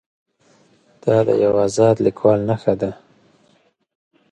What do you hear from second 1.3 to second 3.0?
یو ازاد لیکوال نښه ده.